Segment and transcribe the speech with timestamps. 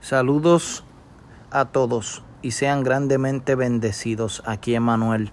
[0.00, 0.82] Saludos
[1.50, 5.30] a todos y sean grandemente bendecidos aquí Emanuel.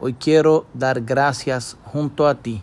[0.00, 2.62] Hoy quiero dar gracias junto a ti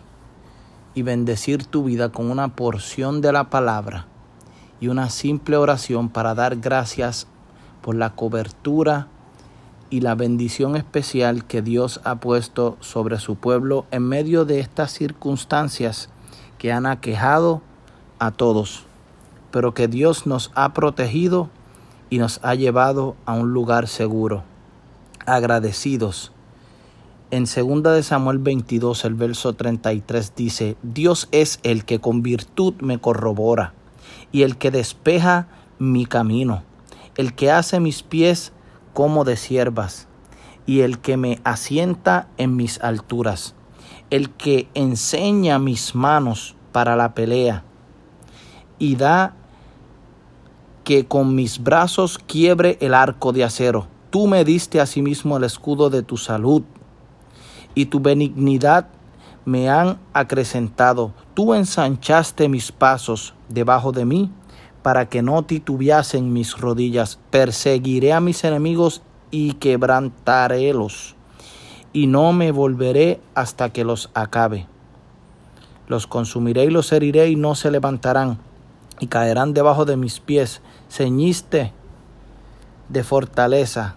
[0.94, 4.06] y bendecir tu vida con una porción de la palabra
[4.80, 7.28] y una simple oración para dar gracias
[7.80, 9.06] por la cobertura
[9.88, 14.90] y la bendición especial que Dios ha puesto sobre su pueblo en medio de estas
[14.90, 16.08] circunstancias
[16.58, 17.62] que han aquejado
[18.18, 18.85] a todos
[19.50, 21.48] pero que Dios nos ha protegido
[22.10, 24.44] y nos ha llevado a un lugar seguro.
[25.26, 26.32] Agradecidos.
[27.30, 32.74] En 2 de Samuel 22, el verso 33 dice, Dios es el que con virtud
[32.80, 33.74] me corrobora
[34.30, 36.62] y el que despeja mi camino,
[37.16, 38.52] el que hace mis pies
[38.94, 40.06] como de siervas
[40.66, 43.54] y el que me asienta en mis alturas,
[44.10, 47.64] el que enseña mis manos para la pelea
[48.78, 49.34] y da
[50.84, 53.88] que con mis brazos quiebre el arco de acero.
[54.10, 56.62] Tú me diste asimismo el escudo de tu salud
[57.74, 58.88] y tu benignidad
[59.44, 61.12] me han acrecentado.
[61.34, 64.30] Tú ensanchaste mis pasos debajo de mí
[64.82, 67.18] para que no titubeasen mis rodillas.
[67.30, 71.16] Perseguiré a mis enemigos y quebrantarélos,
[71.92, 74.66] y no me volveré hasta que los acabe.
[75.88, 78.38] Los consumiré y los heriré y no se levantarán
[79.00, 80.62] y caerán debajo de mis pies.
[80.88, 81.72] Ceñiste
[82.88, 83.96] de fortaleza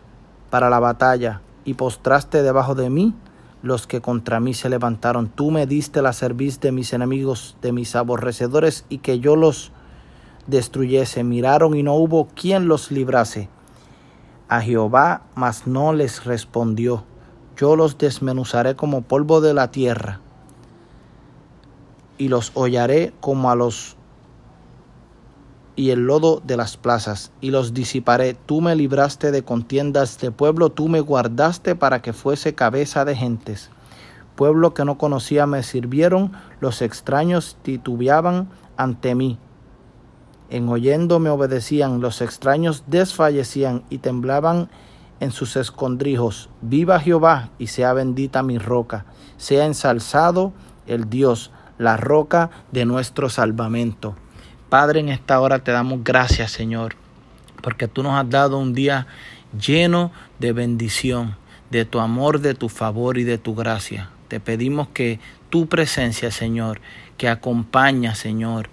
[0.49, 3.13] para la batalla y postraste debajo de mí
[3.61, 5.27] los que contra mí se levantaron.
[5.27, 9.71] Tú me diste la cerviz de mis enemigos, de mis aborrecedores, y que yo los
[10.47, 11.23] destruyese.
[11.23, 13.49] Miraron y no hubo quien los librase.
[14.47, 17.03] A Jehová, mas no les respondió.
[17.57, 20.21] Yo los desmenuzaré como polvo de la tierra,
[22.17, 23.95] y los hollaré como a los
[25.79, 28.33] y el lodo de las plazas, y los disiparé.
[28.33, 33.15] Tú me libraste de contiendas de pueblo, tú me guardaste para que fuese cabeza de
[33.15, 33.69] gentes.
[34.35, 39.37] Pueblo que no conocía me sirvieron, los extraños titubeaban ante mí.
[40.49, 44.69] En oyendo me obedecían, los extraños desfallecían y temblaban
[45.21, 46.49] en sus escondrijos.
[46.61, 49.05] Viva Jehová y sea bendita mi roca,
[49.37, 50.51] sea ensalzado
[50.87, 54.17] el Dios, la roca de nuestro salvamento.
[54.69, 56.95] Padre, en esta hora te damos gracias, Señor,
[57.63, 59.07] porque tú nos has dado un día
[59.59, 61.35] lleno de bendición,
[61.71, 64.09] de tu amor, de tu favor y de tu gracia.
[64.27, 65.19] Te pedimos que
[65.49, 66.81] tu presencia, Señor,
[67.17, 68.69] que acompaña, Señor,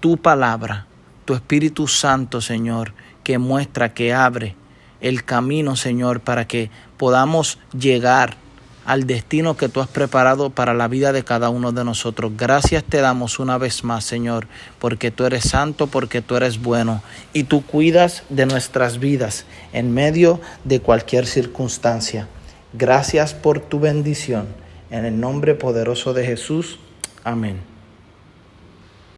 [0.00, 0.86] tu palabra,
[1.26, 4.56] tu Espíritu Santo, Señor, que muestra, que abre
[5.02, 8.36] el camino, Señor, para que podamos llegar
[8.84, 12.32] al destino que tú has preparado para la vida de cada uno de nosotros.
[12.36, 14.46] Gracias te damos una vez más, Señor,
[14.78, 19.92] porque tú eres santo, porque tú eres bueno y tú cuidas de nuestras vidas en
[19.94, 22.28] medio de cualquier circunstancia.
[22.72, 24.46] Gracias por tu bendición.
[24.90, 26.78] En el nombre poderoso de Jesús.
[27.24, 27.71] Amén.